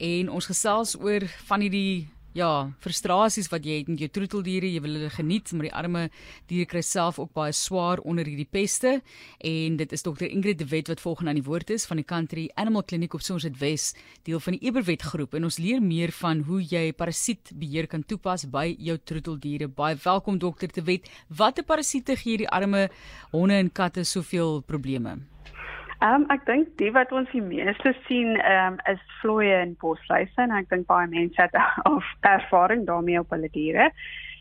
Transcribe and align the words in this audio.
en 0.00 0.32
ons 0.32 0.48
gesels 0.48 0.96
oor 1.00 1.26
van 1.48 1.60
hierdie 1.60 2.08
ja, 2.36 2.70
frustrasies 2.78 3.48
wat 3.50 3.64
jy 3.66 3.80
het 3.80 3.88
met 3.90 4.02
jou 4.04 4.08
troeteldiere, 4.14 4.68
jy 4.70 4.80
wil 4.84 4.94
hulle 4.98 5.10
geniet, 5.10 5.50
maar 5.52 5.66
die 5.66 5.72
arme 5.74 6.02
diere 6.50 6.68
kry 6.70 6.82
self 6.86 7.18
ook 7.18 7.32
baie 7.34 7.52
swaar 7.56 8.02
onder 8.06 8.28
hierdie 8.28 8.46
peste. 8.46 9.00
En 9.42 9.78
dit 9.80 9.94
is 9.96 10.06
dokter 10.06 10.30
Ingrid 10.30 10.60
de 10.60 10.68
Wet 10.70 10.90
wat 10.92 11.02
volgens 11.02 11.32
aan 11.32 11.40
die 11.40 11.46
woord 11.46 11.72
is 11.74 11.86
van 11.90 11.98
die 11.98 12.06
Country 12.06 12.46
Animal 12.54 12.84
Clinic 12.86 13.16
op 13.18 13.24
Somerset 13.26 13.58
West, 13.58 13.98
deel 14.28 14.40
van 14.40 14.56
die 14.56 14.62
Eberwet 14.68 15.02
groep 15.10 15.34
en 15.34 15.48
ons 15.50 15.58
leer 15.58 15.82
meer 15.82 16.14
van 16.20 16.44
hoe 16.46 16.62
jy 16.62 16.92
parasietbeheer 16.94 17.90
kan 17.90 18.06
toepas 18.06 18.46
by 18.50 18.68
jou 18.78 18.96
troeteldiere. 18.98 19.68
Baie 19.68 19.98
welkom 20.04 20.38
dokter 20.38 20.70
de 20.70 20.86
Wet. 20.86 21.10
Watter 21.28 21.66
parasiete 21.66 22.16
gee 22.20 22.44
die 22.44 22.48
arme 22.48 22.88
honde 23.34 23.58
en 23.58 23.74
katte 23.74 24.06
soveel 24.06 24.60
probleme? 24.62 25.18
Ehm 26.00 26.22
um, 26.22 26.22
ek 26.32 26.46
dink 26.48 26.68
die 26.80 26.88
wat 26.96 27.10
ons 27.12 27.28
die 27.34 27.42
meeste 27.44 27.90
sien 28.06 28.38
ehm 28.38 28.78
um, 28.78 28.80
is 28.88 29.00
vloeie 29.20 29.58
en 29.60 29.74
bosluise 29.82 30.40
en 30.40 30.54
ek 30.56 30.70
dink 30.70 30.86
baie 30.88 31.08
mense 31.12 31.36
het 31.42 31.56
of 31.90 32.06
ervaring 32.36 32.86
daarmee 32.88 33.20
op 33.20 33.34
hulle 33.36 33.50
diere. 33.52 33.90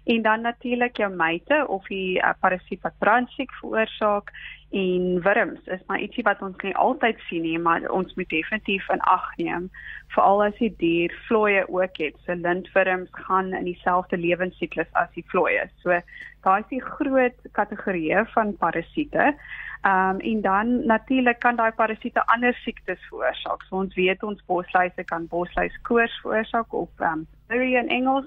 En 0.10 0.22
dan 0.22 0.42
natuurlik 0.42 0.98
jou 0.98 1.12
myte 1.14 1.66
of 1.68 1.88
die 1.88 2.18
uh, 2.18 2.32
parasiet 2.42 2.82
wat 2.82 2.98
brandsiek 2.98 3.52
veroorsaak 3.62 4.32
en 4.70 5.22
wurms 5.22 5.68
is 5.76 5.84
maar 5.86 6.02
ietsie 6.02 6.24
wat 6.26 6.42
ons 6.46 6.58
nie 6.66 6.74
altyd 6.82 7.22
sien 7.28 7.46
nie, 7.46 7.60
maar 7.62 7.86
ons 7.94 8.16
moet 8.18 8.30
definitief 8.30 8.90
in 8.90 9.04
ag 9.12 9.28
neem 9.38 9.68
veral 10.16 10.42
as 10.48 10.58
die 10.58 10.72
dier 10.82 11.14
vloeie 11.28 11.62
ook 11.68 12.02
het. 12.02 12.18
So 12.26 12.34
lintwurms 12.34 13.14
gaan 13.28 13.54
in 13.54 13.70
dieselfde 13.70 14.18
lewensiklus 14.18 14.90
as 14.98 15.14
die 15.14 15.26
vloeie. 15.30 15.70
So 15.86 16.02
daai 16.46 16.60
is 16.64 16.70
die 16.74 16.82
groot 16.82 17.38
kategorie 17.62 18.26
van 18.34 18.58
parasiete. 18.58 19.34
Ehm 19.86 20.18
um, 20.18 20.26
en 20.34 20.42
dan 20.42 20.76
natuurlik 20.86 21.40
kan 21.40 21.56
daai 21.56 21.72
parasiete 21.72 22.26
ander 22.34 22.58
siektes 22.66 23.06
veroorsaak. 23.12 23.62
So 23.70 23.86
ons 23.86 23.94
weet 23.96 24.26
ons 24.26 24.42
bosluise 24.46 25.06
kan 25.14 25.30
bosluiskoors 25.30 26.20
veroorsaak 26.26 26.74
of 26.74 26.90
ehm 26.98 27.26
um, 27.50 27.62
in 27.62 27.94
Engels 28.02 28.26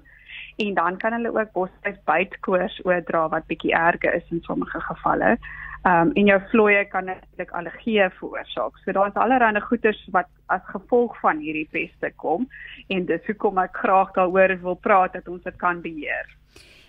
en 0.57 0.75
dan 0.75 0.97
kan 0.97 1.13
hulle 1.13 1.33
ook 1.35 1.53
bosluisbytkoors 1.53 2.81
oordra 2.85 3.29
wat 3.29 3.47
bietjie 3.47 3.75
erger 3.75 4.15
is 4.15 4.31
in 4.31 4.43
sommige 4.43 4.81
gevalle. 4.81 5.37
Ehm 5.83 6.09
um, 6.09 6.11
en 6.15 6.27
jou 6.27 6.41
vloeie 6.51 6.85
kan 6.85 7.05
natuurlik 7.05 7.51
allergieë 7.59 8.11
veroorsaak. 8.19 8.77
So 8.85 8.93
daar's 8.93 9.15
allerlei 9.15 9.61
goeters 9.61 10.09
wat 10.13 10.29
as 10.47 10.63
gevolg 10.65 11.17
van 11.21 11.39
hierdie 11.39 11.69
peste 11.71 12.13
kom 12.17 12.47
en 12.89 13.07
dis 13.07 13.27
hoekom 13.27 13.59
ek 13.59 13.77
graag 13.83 14.13
daaroor 14.15 14.55
wil 14.63 14.77
praat 14.77 15.13
dat 15.13 15.29
ons 15.29 15.43
dit 15.43 15.57
kan 15.57 15.81
beheer. 15.81 16.29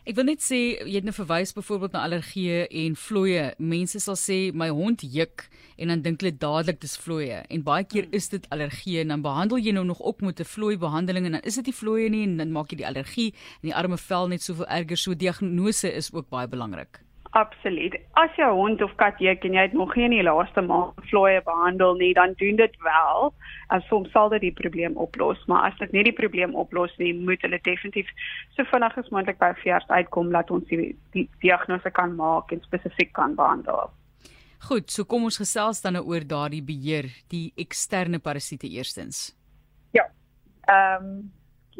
Ek 0.03 0.17
wil 0.17 0.25
net 0.27 0.41
sê 0.43 0.57
jy 0.83 0.97
het 0.97 1.05
nou 1.07 1.13
verwys 1.15 1.53
byvoorbeeld 1.55 1.93
na 1.95 2.01
allergieë 2.03 2.65
en 2.81 2.95
vloeie. 2.99 3.43
Mense 3.55 4.01
sal 4.03 4.17
sê 4.19 4.37
my 4.51 4.67
hond 4.75 5.05
juk 5.07 5.45
en 5.79 5.93
dan 5.93 6.01
dink 6.03 6.19
hulle 6.19 6.35
dadelik 6.41 6.81
dis 6.81 6.97
vloeie 6.99 7.37
en 7.47 7.63
baie 7.63 7.85
keer 7.87 8.09
is 8.11 8.27
dit 8.33 8.49
allergieë 8.51 9.05
en 9.05 9.13
dan 9.13 9.23
behandel 9.23 9.63
jy 9.63 9.71
nou 9.77 9.85
nog 9.87 10.01
ook 10.03 10.19
met 10.27 10.43
'n 10.43 10.49
vloei 10.55 10.75
behandeling 10.77 11.25
en 11.25 11.39
dan 11.39 11.47
is 11.47 11.55
dit 11.55 11.71
die 11.71 11.79
vloeie 11.79 12.09
nie 12.09 12.23
en 12.27 12.35
dan 12.37 12.51
maak 12.51 12.71
jy 12.71 12.83
die 12.83 12.87
allergie 12.91 13.31
en 13.63 13.71
die 13.71 13.75
arme 13.75 13.97
vel 13.97 14.27
net 14.27 14.41
soveel 14.43 14.67
erger. 14.67 14.97
So 14.97 15.15
diagnose 15.15 15.87
is 15.87 16.11
ook 16.11 16.29
baie 16.29 16.47
belangrik. 16.47 16.99
Absoluut. 17.33 17.95
As 18.21 18.35
jou 18.37 18.47
hond 18.53 18.81
of 18.85 18.91
kat 19.01 19.17
juk 19.17 19.45
en 19.47 19.55
jy 19.57 19.61
het 19.65 19.71
nog 19.73 19.95
in 19.97 20.13
die 20.13 20.21
laaste 20.21 20.61
maand 20.61 20.99
vloeie 21.09 21.39
behandel 21.41 21.95
nie, 21.97 22.11
dan 22.13 22.35
doen 22.37 22.59
dit 22.59 22.75
wel. 22.85 23.31
En 23.73 23.81
soms 23.87 24.11
sal 24.13 24.29
dit 24.35 24.43
die 24.43 24.53
probleem 24.53 24.93
oplos, 25.01 25.41
maar 25.49 25.71
as 25.71 25.79
dit 25.79 25.95
nie 25.97 26.03
die 26.05 26.13
probleem 26.13 26.53
oplos 26.53 26.93
nie, 27.01 27.09
moet 27.17 27.41
hulle 27.41 27.57
definitief 27.65 28.11
so 28.53 28.67
vinnig 28.69 28.99
as 29.01 29.09
moontlik 29.09 29.41
by 29.41 29.49
veearts 29.63 29.89
uitkom 29.89 30.29
dat 30.35 30.53
ons 30.53 30.67
die, 30.69 30.91
die 31.17 31.25
diagnose 31.41 31.89
kan 31.97 32.13
maak 32.19 32.53
en 32.53 32.61
spesifiek 32.67 33.15
kan 33.17 33.33
behandel. 33.39 33.89
Goed, 34.69 34.93
so 34.93 35.01
kom 35.01 35.25
ons 35.25 35.41
gesels 35.41 35.81
dan 35.81 35.97
nou 35.97 36.05
oor 36.13 36.21
daardie 36.21 36.61
beheer, 36.61 37.09
die 37.33 37.47
eksterne 37.57 38.21
parasiete 38.21 38.69
eerstens. 38.69 39.31
Ja. 39.97 40.05
Ehm, 40.69 41.09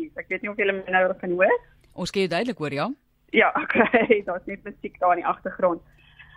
um, 0.02 0.10
ek 0.18 0.34
weet 0.34 0.42
nie 0.42 0.50
of 0.50 0.58
julle 0.58 0.80
my 0.82 0.98
nou 0.98 1.06
kan 1.22 1.38
hoor. 1.38 1.56
Ons 1.94 2.10
kan 2.10 2.26
jou 2.26 2.34
duidelik 2.34 2.58
hoor, 2.58 2.74
ja. 2.74 2.90
Ja, 3.34 3.50
okay, 3.62 4.22
daar's 4.26 4.46
net 4.46 4.64
musiek 4.64 5.00
daar 5.00 5.18
in 5.18 5.24
die 5.24 5.32
agtergrond. 5.32 5.82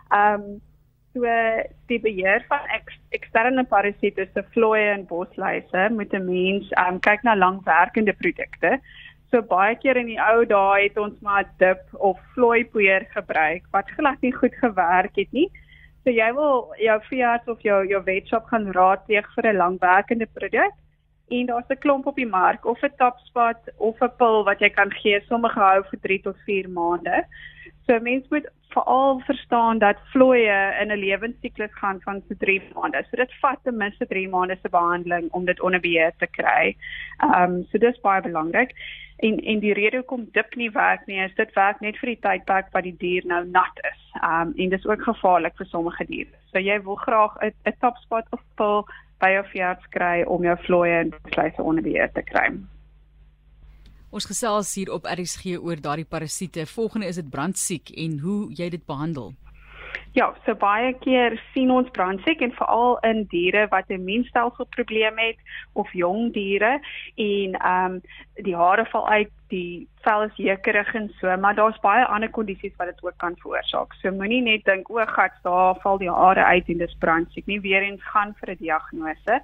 Ehm 0.08 0.40
um, 0.40 0.60
so 1.16 1.24
die 1.88 1.98
beheer 2.00 2.44
van 2.48 2.64
ek, 2.76 2.90
eksterne 3.16 3.64
parasiete 3.64 4.26
se 4.34 4.42
vloeie 4.52 4.90
en 4.92 5.06
bosluise 5.08 5.88
moet 5.92 6.12
'n 6.12 6.24
mens 6.24 6.70
ehm 6.70 6.94
um, 6.94 7.00
kyk 7.00 7.22
na 7.22 7.34
langwerkende 7.36 8.12
produkte. 8.12 8.80
So 9.30 9.42
baie 9.42 9.76
keer 9.76 9.96
in 9.96 10.06
die 10.06 10.20
ou 10.20 10.44
dae 10.44 10.82
het 10.82 10.98
ons 10.98 11.20
maar 11.20 11.44
dip 11.58 11.84
of 11.92 12.20
vloeipoeier 12.34 13.06
gebruik 13.12 13.64
wat 13.76 13.92
glad 13.96 14.20
nie 14.20 14.32
goed 14.32 14.54
gewerk 14.64 15.16
het 15.16 15.32
nie. 15.32 15.50
So 16.04 16.10
jy 16.10 16.32
wil 16.32 16.72
jou 16.78 16.98
veearts 17.10 17.48
of 17.48 17.60
jou 17.60 17.84
jou 17.88 18.02
wetshop 18.04 18.46
gaan 18.46 18.72
raadpleeg 18.72 19.28
vir 19.34 19.52
'n 19.52 19.56
langwerkende 19.56 20.28
produk 20.32 20.72
en 21.28 21.46
daar's 21.46 21.68
'n 21.68 21.78
klomp 21.78 22.06
op 22.06 22.16
die 22.16 22.26
mark 22.26 22.66
of 22.66 22.82
'n 22.82 22.96
tapspat 22.96 23.60
of 23.76 24.00
'n 24.00 24.16
pil 24.18 24.44
wat 24.44 24.58
jy 24.60 24.70
kan 24.70 24.90
gee 24.92 25.20
sommige 25.28 25.60
hou 25.60 25.82
vir 25.90 26.00
3 26.00 26.20
tot 26.22 26.36
4 26.44 26.68
maande. 26.68 27.24
So 27.86 28.00
mense 28.00 28.26
moet 28.30 28.48
veral 28.76 29.20
verstaan 29.20 29.78
dat 29.78 29.96
vloeie 30.12 30.58
in 30.80 30.90
'n 30.92 30.98
lewensiklus 30.98 31.72
gaan 31.72 32.00
van 32.00 32.22
so 32.28 32.34
3 32.38 32.62
maande. 32.74 33.04
So 33.10 33.16
dit 33.16 33.32
vat 33.40 33.58
ten 33.62 33.76
minste 33.76 34.06
3 34.06 34.28
maande 34.28 34.58
se 34.62 34.68
behandeling 34.68 35.30
om 35.30 35.44
dit 35.44 35.60
onder 35.60 35.80
beheer 35.80 36.12
te 36.18 36.26
kry. 36.26 36.76
Ehm 37.18 37.42
um, 37.42 37.66
so 37.70 37.78
dis 37.78 38.00
baie 38.00 38.22
belangrik. 38.22 38.70
En 39.16 39.38
en 39.38 39.58
die 39.58 39.72
rede 39.72 39.96
hoekom 39.96 40.28
dip 40.32 40.54
nie 40.54 40.70
werk 40.70 41.06
nie 41.06 41.20
is 41.24 41.34
dit 41.34 41.52
werk 41.54 41.80
net 41.80 41.96
vir 41.96 42.06
die 42.06 42.20
tydperk 42.20 42.66
wat 42.72 42.82
die 42.82 42.96
dier 42.98 43.22
nou 43.26 43.44
nat 43.44 43.80
is. 43.92 44.02
Ehm 44.22 44.40
um, 44.40 44.52
en 44.56 44.68
dis 44.68 44.86
ook 44.86 45.02
gevaarlik 45.02 45.56
vir 45.56 45.66
sommige 45.66 46.04
diere. 46.04 46.36
So 46.52 46.58
jy 46.58 46.82
wil 46.82 46.94
graag 46.94 47.36
'n 47.40 47.52
'n 47.64 47.76
tapspat 47.80 48.26
of 48.30 48.40
pil 48.56 48.86
by 49.26 49.34
jou 49.34 49.44
veearts 49.52 49.92
kry 49.94 50.16
om 50.30 50.44
jou 50.46 50.56
vloeie 50.66 51.02
en 51.04 51.14
sluise 51.34 51.62
onder 51.62 51.82
beheer 51.82 52.12
te 52.14 52.22
kry. 52.22 52.50
Ons 54.14 54.28
gesels 54.30 54.70
hier 54.78 54.92
op 54.94 55.08
RSG 55.10 55.58
oor 55.58 55.80
daardie 55.82 56.06
parasiete. 56.08 56.66
Volgende 56.70 57.10
is 57.10 57.18
dit 57.20 57.28
brandsiek 57.30 57.90
en 58.04 58.20
hoe 58.22 58.38
jy 58.54 58.70
dit 58.76 58.86
behandel. 58.86 59.34
Ja, 60.16 60.30
so 60.46 60.54
baie 60.56 60.94
keer 61.02 61.36
sien 61.52 61.70
ons 61.72 61.90
brandsiek 61.92 62.40
en 62.44 62.54
veral 62.56 62.96
in 63.04 63.24
diere 63.32 63.66
wat 63.72 63.88
'n 63.88 63.98
immuunstelselprobleem 63.98 65.18
het 65.18 65.36
of 65.74 65.92
jong 65.92 66.32
diere 66.32 66.80
en 67.16 67.50
ehm 67.54 67.92
um, 67.92 68.00
die 68.44 68.56
hare 68.56 68.86
val 68.92 69.08
uit, 69.08 69.32
die 69.48 69.88
vel 70.04 70.22
is 70.22 70.36
jeukerig 70.36 70.94
en 70.94 71.08
so, 71.20 71.36
maar 71.36 71.54
daar's 71.54 71.78
baie 71.80 72.04
ander 72.04 72.30
kondisies 72.30 72.76
wat 72.76 72.86
dit 72.86 73.04
ook 73.04 73.16
kan 73.16 73.36
veroorsaak. 73.36 73.94
So 74.00 74.10
moenie 74.10 74.42
net 74.42 74.64
dink 74.64 74.90
o, 74.90 75.04
gats, 75.06 75.42
daar 75.42 75.80
val 75.82 75.98
die 75.98 76.10
hare 76.10 76.44
uit 76.44 76.68
en 76.68 76.78
dis 76.78 76.96
brandsiek 76.98 77.46
nie. 77.46 77.60
Weereens 77.60 78.02
gaan 78.12 78.34
vir 78.40 78.54
'n 78.54 78.62
diagnose 78.62 79.40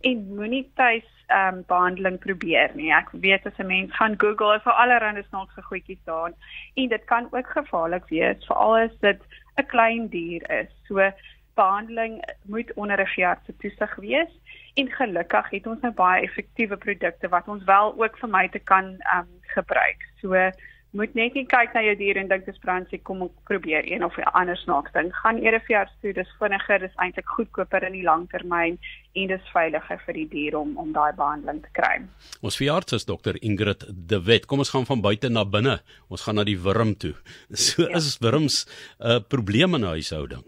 en 0.00 0.34
moenie 0.34 0.70
tuis 0.74 1.08
ehm 1.26 1.54
um, 1.54 1.64
behandeling 1.66 2.18
probeer 2.18 2.70
nie. 2.74 2.90
Ek 2.92 3.08
weet 3.12 3.46
as 3.46 3.58
'n 3.58 3.66
mens 3.66 3.96
gaan 3.96 4.14
Google, 4.18 4.60
daar 4.64 4.74
allerlei 4.74 5.22
snaakse 5.28 5.62
goedjies 5.62 6.04
daar 6.04 6.32
en 6.74 6.88
dit 6.88 7.04
kan 7.04 7.28
ook 7.30 7.46
gevaarlik 7.46 8.08
wees, 8.08 8.46
veral 8.46 8.76
as 8.76 8.98
dit 9.00 9.20
'n 9.56 9.66
klein 9.66 10.08
dier 10.08 10.50
is. 10.50 10.70
So 10.88 11.12
behandeling 11.54 12.24
moet 12.42 12.72
onder 12.74 13.00
'n 13.00 13.06
veearts 13.06 13.46
se 13.46 13.56
toesig 13.56 13.94
wees 13.96 14.32
en 14.74 14.90
gelukkig 14.90 15.50
het 15.50 15.66
ons 15.66 15.80
nou 15.80 15.92
baie 15.92 16.22
effektiewe 16.22 16.76
produkte 16.76 17.28
wat 17.28 17.48
ons 17.48 17.64
wel 17.64 17.94
ook 18.02 18.18
vir 18.18 18.28
my 18.28 18.48
te 18.48 18.58
kan 18.58 18.84
um, 19.16 19.28
gebruik. 19.54 20.06
So 20.20 20.50
moet 20.92 21.14
net 21.16 21.36
nie 21.36 21.44
kyk 21.48 21.72
na 21.72 21.80
jou 21.86 21.94
dier 21.96 22.18
en 22.20 22.28
dink 22.28 22.44
dis 22.44 22.58
brandsie 22.60 22.98
kom 23.08 23.22
ek 23.24 23.32
probeer 23.48 23.86
een 23.88 24.04
of 24.04 24.16
'n 24.18 24.28
ander 24.36 24.56
snaaks 24.56 24.92
ding. 24.92 25.08
Gaan 25.22 25.38
eers 25.40 25.64
vir 25.66 25.76
jou 25.76 25.84
toe, 26.02 26.12
dis 26.12 26.34
vinniger, 26.38 26.78
dis 26.78 26.96
eintlik 26.96 27.26
goedkoper 27.26 27.84
in 27.84 27.92
die 27.92 28.04
langtermyn 28.04 28.78
en 29.14 29.28
dis 29.28 29.52
veiliger 29.54 29.98
vir 30.06 30.14
die 30.14 30.28
dier 30.28 30.58
om 30.58 30.76
om 30.76 30.92
daai 30.92 31.12
behandeling 31.16 31.62
te 31.62 31.72
kry. 31.72 32.02
Ons 32.42 32.56
veearts 32.56 32.92
is 32.92 33.04
dokter 33.04 33.36
Ingrid 33.42 33.84
De 34.08 34.20
Wet. 34.20 34.46
Kom 34.46 34.58
ons 34.58 34.70
gaan 34.70 34.86
van 34.86 35.00
buite 35.00 35.28
na 35.28 35.44
binne. 35.44 35.80
Ons 36.10 36.22
gaan 36.22 36.34
na 36.34 36.44
die 36.44 36.60
wurm 36.60 36.94
toe. 36.94 37.14
So 37.62 37.82
ja. 37.82 37.96
is 37.96 38.18
wurms 38.20 38.66
'n 39.00 39.06
uh, 39.06 39.20
probleem 39.28 39.74
in 39.74 39.80
'n 39.80 39.94
huishouding. 39.96 40.44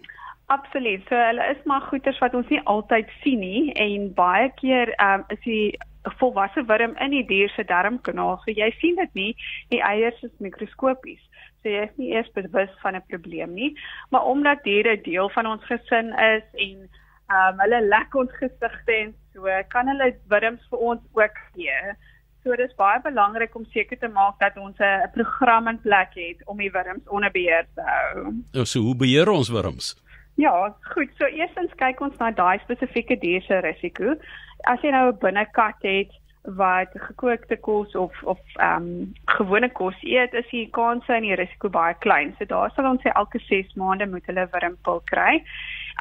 Absoluut. 0.46 1.00
So 1.08 1.16
hulle 1.16 1.44
is 1.50 1.64
maar 1.64 1.80
goeters 1.80 2.18
wat 2.18 2.34
ons 2.34 2.48
nie 2.48 2.60
altyd 2.64 3.08
sien 3.22 3.38
nie 3.40 3.72
en 3.72 4.12
baie 4.14 4.52
keer 4.60 4.92
um, 5.00 5.24
is 5.28 5.40
die 5.44 5.78
'n 6.04 6.16
volwasse 6.20 6.64
wurm 6.68 6.96
in 6.96 7.10
die 7.10 7.26
dier 7.26 7.48
se 7.48 7.64
darmkanaal. 7.64 8.38
So 8.44 8.50
jy 8.50 8.70
sien 8.80 8.96
dit 8.96 9.14
nie. 9.14 9.36
Die 9.68 9.82
eiers 9.82 10.22
is 10.22 10.34
mikroskopies. 10.38 11.22
So 11.62 11.72
jy 11.72 11.86
is 11.88 11.96
nie 11.96 12.12
eers 12.12 12.30
bewus 12.36 12.72
van 12.82 12.96
'n 12.96 13.06
probleem 13.08 13.54
nie, 13.54 13.72
maar 14.10 14.24
omdat 14.24 14.64
diere 14.64 15.00
deel 15.00 15.28
van 15.30 15.46
ons 15.46 15.64
gesin 15.64 16.12
is 16.12 16.44
en 16.66 16.88
ehm 17.32 17.52
um, 17.52 17.60
hulle 17.64 17.80
lek 17.88 18.14
ons 18.14 18.32
gesigte 18.36 18.92
en 18.92 19.14
so, 19.32 19.48
kan 19.68 19.88
hulle 19.88 20.12
wurms 20.28 20.66
vir 20.70 20.78
ons 20.78 21.00
ook 21.12 21.38
gee. 21.54 21.94
So 22.42 22.50
dit 22.50 22.68
is 22.68 22.76
baie 22.76 23.00
belangrik 23.00 23.54
om 23.56 23.64
seker 23.64 23.98
te 23.98 24.08
maak 24.08 24.38
dat 24.38 24.56
ons 24.56 24.76
'n 24.78 25.10
program 25.14 25.68
in 25.68 25.80
plek 25.80 26.12
het 26.14 26.46
om 26.46 26.58
die 26.58 26.70
wurms 26.70 27.08
onder 27.08 27.30
beheer 27.30 27.66
te 27.74 27.80
hou. 27.80 28.34
Ja, 28.52 28.64
so 28.64 28.80
hoe 28.80 28.96
beheer 28.96 29.28
ons 29.28 29.48
wurms? 29.48 29.96
Ja, 30.36 30.76
goed. 30.80 31.10
So 31.16 31.24
eerstens 31.24 31.74
kyk 31.74 32.00
ons 32.00 32.16
na 32.18 32.30
daai 32.30 32.58
spesifieke 32.58 33.16
dier 33.18 33.42
se 33.42 33.60
risiko 33.60 34.16
as 34.66 34.80
jy 34.82 34.90
nou 34.90 35.12
'n 35.12 35.18
binnekat 35.18 35.82
het, 35.82 36.12
wat 36.44 36.88
gekookte 36.92 37.56
kos 37.56 37.94
of 37.94 38.22
of 38.22 38.38
ehm 38.54 38.82
um, 38.82 39.12
gewone 39.24 39.70
kos 39.72 39.96
eet, 40.02 40.32
is 40.32 40.48
die 40.50 40.68
kans 40.70 41.06
en 41.08 41.22
die 41.24 41.34
risiko 41.34 41.68
baie 41.68 41.94
klein. 41.98 42.34
So 42.38 42.44
daar 42.44 42.70
sal 42.74 42.88
ons 42.90 43.00
sê 43.02 43.12
elke 43.16 43.38
6 43.38 43.72
maande 43.80 44.06
moet 44.06 44.26
hulle 44.26 44.44
wurmpil 44.52 45.00
kry. 45.08 45.40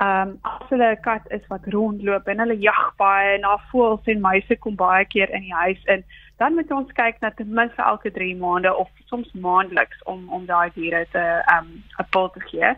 Ehm 0.02 0.34
um, 0.34 0.34
as 0.42 0.70
hulle 0.70 0.90
'n 0.92 1.02
kat 1.02 1.32
is 1.32 1.48
wat 1.48 1.70
rondloop 1.76 2.28
en 2.28 2.44
hulle 2.44 2.60
jag 2.60 2.84
baie 2.98 3.38
na 3.40 3.58
voëls 3.72 4.12
en 4.12 4.22
muise 4.22 4.56
kom 4.60 4.76
baie 4.76 5.06
keer 5.06 5.32
in 5.32 5.48
die 5.48 5.60
huis 5.64 5.84
in, 5.96 6.04
dan 6.38 6.56
moet 6.56 6.72
ons 6.72 6.92
kyk 6.92 7.22
na 7.22 7.30
ten 7.30 7.54
minste 7.54 7.82
elke 7.82 8.12
3 8.12 8.36
maande 8.36 8.76
of 8.76 8.90
soms 9.06 9.32
maandeliks 9.34 10.04
om 10.04 10.28
om 10.30 10.46
daai 10.46 10.72
diere 10.76 11.06
te 11.12 11.24
ehm 11.24 11.72
um, 11.72 11.84
'n 12.00 12.10
pil 12.12 12.30
te 12.30 12.42
gee. 12.52 12.74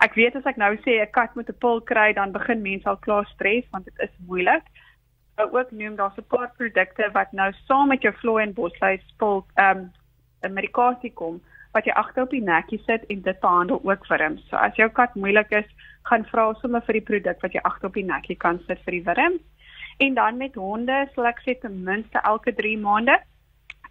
Ek 0.00 0.14
weet 0.14 0.36
as 0.36 0.46
ek 0.46 0.56
nou 0.56 0.76
sê 0.76 1.00
'n 1.00 1.10
kat 1.10 1.34
moet 1.34 1.48
'n 1.48 1.58
pil 1.64 1.80
kry, 1.80 2.12
dan 2.12 2.32
begin 2.32 2.62
mense 2.62 2.88
al 2.88 3.00
klaar 3.06 3.26
stres 3.32 3.64
want 3.70 3.84
dit 3.84 3.98
is 3.98 4.12
moeilik 4.26 4.62
ook 5.38 5.70
noem 5.70 5.96
daar's 5.96 6.16
'n 6.16 6.26
paar 6.28 6.50
produkte 6.56 7.10
wat 7.12 7.32
nou 7.32 7.52
saam 7.66 7.88
met 7.88 8.02
jou 8.02 8.14
vloei 8.14 8.42
en 8.42 8.52
bosluis 8.52 9.02
spul 9.06 9.46
ehm 9.54 9.78
um, 9.78 9.92
'n 10.42 10.52
medikasie 10.52 11.12
kom 11.12 11.40
wat 11.72 11.84
jy 11.84 11.92
agter 11.92 12.22
op 12.22 12.30
die 12.30 12.42
nekkie 12.42 12.82
sit 12.86 13.06
en 13.06 13.22
dit 13.22 13.40
behandel 13.40 13.80
ook 13.84 14.06
wurms. 14.06 14.48
So 14.48 14.56
as 14.56 14.74
jou 14.76 14.88
kat 14.88 15.14
moeilik 15.14 15.50
is, 15.50 15.68
gaan 16.02 16.24
vra 16.24 16.54
sommer 16.54 16.82
vir 16.86 16.92
die 16.92 17.08
produk 17.10 17.40
wat 17.40 17.52
jy 17.52 17.60
agter 17.62 17.88
op 17.88 17.94
die 17.94 18.04
nekkie 18.04 18.36
kan 18.36 18.60
sit 18.66 18.80
vir 18.84 18.92
die 18.92 19.04
wurms. 19.04 19.42
En 19.98 20.14
dan 20.14 20.36
met 20.36 20.54
honde 20.54 21.08
sal 21.14 21.26
ek 21.26 21.40
sê 21.44 21.60
ten 21.60 21.82
minste 21.84 22.18
elke 22.22 22.54
3 22.54 22.78
maande 22.78 23.18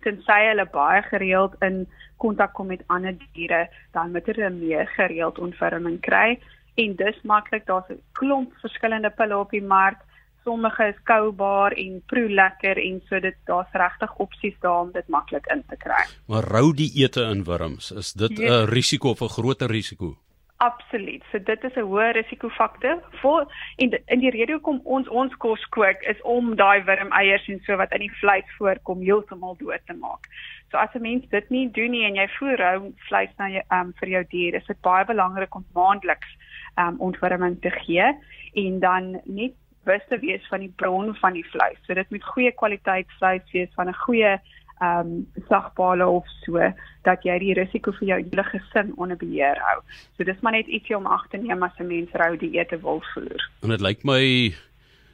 tensy 0.04 0.42
hulle 0.48 0.66
baie 0.66 1.02
gereeld 1.02 1.56
in 1.62 1.88
kontak 2.18 2.54
kom 2.54 2.68
met 2.68 2.84
ander 2.88 3.16
diere, 3.34 3.68
dan 3.94 4.12
moet 4.12 4.26
hulle 4.26 4.50
meer 4.50 4.88
gereeld 4.88 5.40
ontferming 5.40 6.00
kry 6.02 6.40
en 6.78 6.96
dis 6.96 7.22
maklik 7.24 7.66
daar's 7.66 7.90
'n 7.90 8.02
klomp 8.14 8.54
verskillende 8.62 9.10
pille 9.10 9.38
op 9.38 9.52
die 9.52 9.64
mark 9.64 10.00
sommige 10.48 10.88
is 10.94 11.00
koubaar 11.04 11.76
en 11.76 11.98
proe 12.12 12.30
lekker 12.42 12.80
en 12.80 13.02
so 13.10 13.20
dit 13.20 13.36
daar's 13.50 13.74
regtig 13.84 14.14
opsies 14.26 14.56
daar 14.64 14.86
om 14.86 14.94
dit 14.96 15.08
maklik 15.08 15.50
in 15.56 15.64
te 15.68 15.80
kry. 15.84 16.06
Maar 16.32 16.48
rou 16.56 16.72
die 16.84 16.92
ete 17.04 17.28
in 17.34 17.44
wurms, 17.50 17.92
is 17.92 18.14
dit 18.14 18.40
'n 18.40 18.48
yes. 18.48 18.70
risiko 18.70 19.10
of 19.10 19.22
'n 19.22 19.36
groter 19.38 19.68
risiko? 19.68 20.16
Absoluut. 20.58 21.24
So 21.32 21.40
dit 21.40 21.64
is 21.64 21.76
'n 21.76 21.86
hoë 21.90 22.12
risikofaktor. 22.12 22.98
Voor 23.22 23.54
en 23.76 23.90
in 24.06 24.20
die 24.20 24.30
rede 24.30 24.54
hoekom 24.54 24.80
ons 24.84 25.08
ons 25.08 25.36
kos 25.38 25.66
kook 25.70 26.02
is 26.02 26.22
om 26.22 26.56
daai 26.56 26.84
wurmeiers 26.84 27.48
en 27.48 27.60
so 27.66 27.76
wat 27.76 27.92
in 27.92 28.00
die 28.00 28.18
vleis 28.22 28.50
voorkom 28.58 29.02
heeltemal 29.02 29.56
dood 29.58 29.86
te 29.86 29.94
maak. 29.94 30.26
So 30.72 30.78
as 30.78 30.96
'n 30.96 31.02
mens 31.02 31.30
dit 31.30 31.50
nie 31.50 31.72
doen 31.72 31.92
nie 31.92 32.06
en 32.06 32.16
jy 32.16 32.28
voer 32.40 32.58
rou 32.58 32.94
vleis 33.08 33.30
na 33.38 33.50
jou 33.50 33.64
um, 33.72 33.94
vir 34.00 34.10
jou 34.10 34.24
dier, 34.30 34.56
is 34.56 34.66
dit 34.66 34.82
baie 34.82 35.06
belangrik 35.06 35.56
om 35.56 35.66
maandeliks 35.74 36.38
um, 36.76 36.96
ontwurming 37.00 37.62
te 37.62 37.70
gee 37.70 38.18
en 38.54 38.80
dan 38.80 39.22
net 39.26 39.54
bewus 39.88 40.06
te 40.10 40.20
wees 40.20 40.44
van 40.52 40.60
die 40.66 40.74
bron 40.76 41.16
van 41.22 41.34
die 41.34 41.46
vleis. 41.52 41.80
So 41.86 41.96
dit 41.96 42.10
moet 42.12 42.24
goeie 42.34 42.52
kwaliteit 42.52 43.12
vleis 43.20 43.44
wees 43.54 43.74
van 43.76 43.90
'n 43.90 44.02
goeie 44.06 44.38
ehm 44.78 45.00
um, 45.00 45.28
sagbale 45.50 46.06
of 46.06 46.26
so 46.46 46.62
dat 47.04 47.24
jy 47.26 47.40
die 47.40 47.54
risiko 47.54 47.92
vir 47.92 48.08
jou 48.08 48.20
hele 48.22 48.44
gesin 48.44 48.94
onder 48.98 49.18
beheer 49.18 49.58
hou. 49.58 49.82
So 50.18 50.24
dis 50.24 50.42
maar 50.42 50.54
net 50.54 50.68
ietsie 50.68 50.98
om 50.98 51.08
ag 51.08 51.28
te 51.32 51.38
neem 51.38 51.64
as 51.64 51.80
'n 51.80 51.88
mens 51.88 52.10
rou 52.14 52.38
die 52.38 52.60
ete 52.60 52.78
wil 52.82 53.02
voer. 53.14 53.50
En 53.62 53.70
dit 53.70 53.82
lyk 53.82 54.04
my 54.04 54.54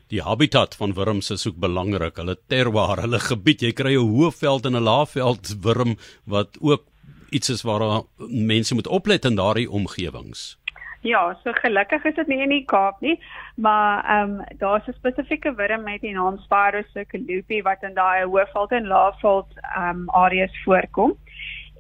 die 0.08 0.22
habitat 0.22 0.75
van 0.75 0.94
wurms 0.94 1.31
is 1.31 1.48
ook 1.48 1.56
belangrik. 1.56 2.18
Hulle 2.18 2.38
terroir, 2.48 3.02
hulle 3.02 3.20
gebied. 3.20 3.62
Jy 3.62 3.72
kry 3.72 3.94
'n 3.96 4.10
hoë 4.10 4.31
veld 4.31 4.66
en 4.66 4.75
'n 4.75 4.84
lae 4.84 5.06
veld 5.06 5.56
wurm 5.62 5.96
wat 6.25 6.58
ook 6.60 6.84
iets 7.30 7.50
is 7.50 7.62
waar 7.62 8.04
mense 8.28 8.74
moet 8.74 8.88
oplet 8.88 9.25
in 9.25 9.36
daardie 9.36 9.70
omgewings. 9.70 10.58
Ja, 11.04 11.38
so 11.44 11.52
gelukkig 11.54 12.06
is 12.08 12.16
dit 12.16 12.30
nie 12.32 12.40
in 12.46 12.52
die 12.54 12.64
Kaap 12.64 13.02
nie, 13.04 13.18
maar 13.60 14.06
ehm 14.08 14.38
um, 14.40 14.46
daar's 14.62 14.86
'n 14.88 14.96
spesifieke 14.96 15.52
wurm 15.56 15.84
met 15.84 16.02
die 16.02 16.14
naam 16.14 16.38
Spirosecolopi 16.38 17.62
wat 17.62 17.84
in 17.84 17.94
daai 17.94 18.24
hoëveld 18.24 18.72
en 18.72 18.88
laafveld 18.88 19.52
ehm 19.76 19.90
um, 19.90 20.10
areas 20.10 20.64
voorkom. 20.64 21.12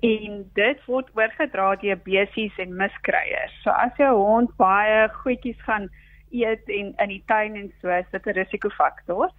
En 0.01 0.51
dit 0.53 0.85
word 0.85 1.07
oorgedra 1.15 1.75
deur 1.75 1.99
besies 2.03 2.57
en 2.57 2.75
miskryers. 2.75 3.55
So 3.63 3.69
as 3.69 3.95
jou 3.97 4.13
hond 4.15 4.55
baie 4.57 5.09
goedjies 5.23 5.61
gaan 5.63 5.89
eet 6.31 6.67
en 6.67 6.93
in 6.97 7.09
die 7.09 7.23
tuin 7.25 7.55
en 7.55 7.73
so, 7.81 7.87
is 7.87 8.11
dit 8.11 8.25
'n 8.25 8.39
risikofaktor. 8.41 9.29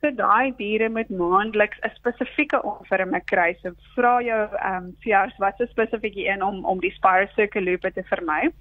So 0.00 0.10
daai 0.10 0.54
diere 0.56 0.88
moet 0.88 1.10
maandeliks 1.10 1.78
'n 1.82 1.94
spesifieke 1.94 2.62
onverme 2.62 3.20
kry. 3.24 3.56
So 3.62 3.74
vra 3.94 4.20
jou 4.22 4.48
ehm 4.54 4.76
um, 4.76 4.96
veearts 5.00 5.38
wat 5.38 5.60
is 5.60 5.70
spesifiek 5.70 6.16
een 6.16 6.42
om 6.42 6.64
om 6.64 6.80
die 6.80 6.94
Spirosecolopi 6.94 7.90
te 7.90 8.02
vermy 8.04 8.52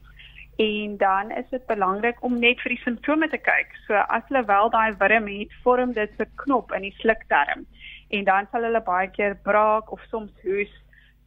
en 0.62 0.98
dan 0.98 1.32
is 1.32 1.50
dit 1.50 1.66
belangrik 1.66 2.24
om 2.28 2.40
net 2.40 2.60
vir 2.62 2.76
die 2.76 2.84
simptome 2.84 3.30
te 3.30 3.40
kyk. 3.42 3.74
So 3.88 3.98
as 3.98 4.28
hulle 4.30 4.44
wel 4.46 4.70
daai 4.74 4.94
wurm 5.00 5.30
het, 5.32 5.56
vorm 5.64 5.94
dit 5.98 6.20
'n 6.20 6.30
knop 6.44 6.72
in 6.78 6.86
die 6.88 6.96
slukdarm 7.00 7.66
en 8.10 8.24
dan 8.24 8.48
sal 8.52 8.64
hulle 8.68 8.82
baie 8.82 9.08
keer 9.08 9.36
braak 9.44 9.92
of 9.92 10.02
soms 10.10 10.34
hoes. 10.44 10.74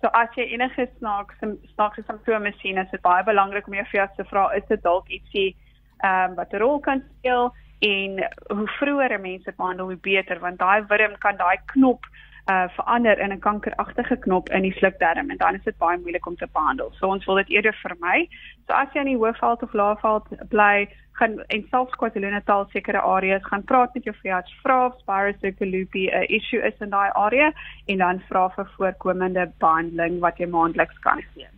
So 0.01 0.09
as 0.13 0.29
jy 0.37 0.45
enige 0.55 0.89
snaakse 0.99 1.57
snaakse 1.75 2.03
simptome 2.07 2.53
sien, 2.61 2.79
is 2.79 2.91
dit 2.91 3.03
baie 3.03 3.25
belangrik 3.25 3.67
om 3.67 3.75
jou 3.75 3.87
veearts 3.87 4.17
te 4.17 4.25
vra, 4.25 4.51
is 4.53 4.67
dit 4.69 4.83
dalk 4.83 5.09
ietsie 5.09 5.57
ehm 6.05 6.31
um, 6.31 6.35
wat 6.35 6.53
'n 6.53 6.59
rol 6.59 6.81
kan 6.81 7.03
speel 7.19 7.55
en 7.81 8.11
hoe 8.57 8.69
vroeër 8.79 9.21
mense 9.21 9.45
dit 9.45 9.57
behandel, 9.57 9.87
hoe 9.87 9.97
beter 9.97 10.39
want 10.41 10.59
daai 10.59 10.85
wurm 10.89 11.19
kan 11.19 11.37
daai 11.37 11.59
knop 11.67 12.07
uh 12.47 12.69
verander 12.77 13.19
in 13.19 13.33
'n 13.33 13.39
kankeragtige 13.41 14.17
knop 14.17 14.49
in 14.49 14.63
die 14.63 14.73
slukdarm 14.73 15.31
en 15.31 15.37
dan 15.37 15.55
is 15.55 15.65
dit 15.65 15.79
baie 15.79 15.99
moeilik 15.99 16.27
om 16.27 16.37
te 16.37 16.49
behandel. 16.53 16.91
So 16.93 17.09
ons 17.09 17.25
wil 17.25 17.35
dit 17.35 17.49
eerder 17.49 17.75
vermy. 17.83 18.29
So 18.67 18.73
as 18.73 18.93
jy 18.93 19.01
in 19.01 19.07
die 19.07 19.17
hoofveld 19.17 19.63
of 19.63 19.73
laafveld 19.73 20.29
bly, 20.49 20.89
gaan 21.13 21.39
en 21.47 21.67
selfs 21.71 21.97
KwaZulu-Natal 21.97 22.67
sekere 22.73 23.01
areas 23.01 23.45
gaan 23.45 23.65
praat 23.65 23.95
met 23.95 24.05
jou 24.05 24.17
veearts, 24.23 24.55
vra 24.63 24.87
of 24.87 24.99
Spirosecolopi 24.99 26.07
'n 26.11 26.27
issue 26.29 26.63
is 26.67 26.81
in 26.81 26.91
daai 26.91 27.11
area 27.15 27.53
en 27.87 27.99
dan 27.99 28.23
vra 28.29 28.49
vir 28.57 28.71
voorkomende 28.77 29.53
behandeling 29.59 30.21
wat 30.21 30.39
jy 30.39 30.47
maandeliks 30.47 30.99
kan 30.99 31.23
gee. 31.35 31.55